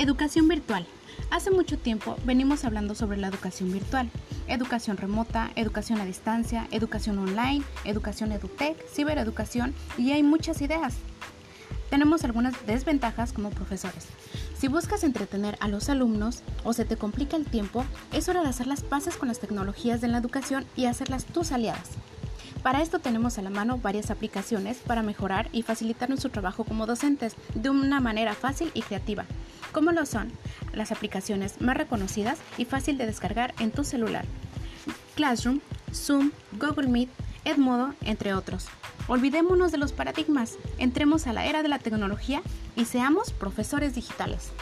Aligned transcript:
Educación 0.00 0.48
virtual. 0.48 0.86
Hace 1.30 1.50
mucho 1.50 1.76
tiempo 1.76 2.16
venimos 2.24 2.64
hablando 2.64 2.94
sobre 2.94 3.18
la 3.18 3.28
educación 3.28 3.70
virtual, 3.70 4.08
educación 4.48 4.96
remota, 4.96 5.50
educación 5.56 6.00
a 6.00 6.06
distancia, 6.06 6.66
educación 6.70 7.18
online, 7.18 7.62
educación 7.84 8.32
edutech, 8.32 8.82
cibereducación 8.88 9.74
y 9.98 10.12
hay 10.12 10.22
muchas 10.22 10.62
ideas. 10.62 10.94
Tenemos 11.90 12.24
algunas 12.24 12.54
desventajas 12.64 13.34
como 13.34 13.50
profesores. 13.50 14.06
Si 14.56 14.68
buscas 14.68 15.04
entretener 15.04 15.58
a 15.60 15.68
los 15.68 15.90
alumnos 15.90 16.44
o 16.64 16.72
se 16.72 16.86
te 16.86 16.96
complica 16.96 17.36
el 17.36 17.44
tiempo, 17.44 17.84
es 18.10 18.26
hora 18.30 18.40
de 18.42 18.48
hacer 18.48 18.68
las 18.68 18.80
paces 18.80 19.18
con 19.18 19.28
las 19.28 19.38
tecnologías 19.38 20.00
de 20.00 20.08
la 20.08 20.16
educación 20.16 20.64
y 20.76 20.86
hacerlas 20.86 21.26
tus 21.26 21.52
aliadas. 21.52 21.90
Para 22.62 22.80
esto 22.80 23.00
tenemos 23.00 23.36
a 23.36 23.42
la 23.42 23.50
mano 23.50 23.76
varias 23.76 24.10
aplicaciones 24.10 24.78
para 24.78 25.02
mejorar 25.02 25.50
y 25.52 25.60
facilitar 25.60 26.08
nuestro 26.08 26.30
trabajo 26.30 26.64
como 26.64 26.86
docentes 26.86 27.34
de 27.54 27.68
una 27.68 28.00
manera 28.00 28.34
fácil 28.34 28.70
y 28.72 28.80
creativa, 28.82 29.26
como 29.72 29.92
lo 29.92 30.06
son 30.06 30.30
las 30.72 30.92
aplicaciones 30.92 31.60
más 31.60 31.76
reconocidas 31.76 32.38
y 32.58 32.64
fácil 32.64 32.98
de 32.98 33.06
descargar 33.06 33.54
en 33.58 33.70
tu 33.70 33.84
celular. 33.84 34.24
Classroom, 35.14 35.60
Zoom, 35.92 36.30
Google 36.52 36.88
Meet, 36.88 37.08
Edmodo, 37.44 37.94
entre 38.02 38.34
otros. 38.34 38.68
Olvidémonos 39.08 39.72
de 39.72 39.78
los 39.78 39.92
paradigmas, 39.92 40.56
entremos 40.78 41.26
a 41.26 41.32
la 41.32 41.46
era 41.46 41.62
de 41.62 41.68
la 41.68 41.78
tecnología 41.78 42.42
y 42.76 42.84
seamos 42.84 43.32
profesores 43.32 43.94
digitales. 43.94 44.52